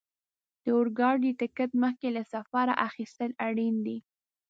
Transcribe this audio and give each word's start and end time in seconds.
د 0.63 0.65
اورګاډي 0.75 1.31
ټکټ 1.39 1.69
مخکې 1.83 2.07
له 2.15 2.23
سفره 2.33 2.73
اخیستل 2.87 3.31
اړین 3.47 3.75
دي. 3.85 3.97